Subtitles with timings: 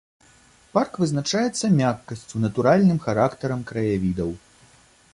[0.71, 4.29] Парк вызначаецца мяккасцю, натуральным характарам краявідаў.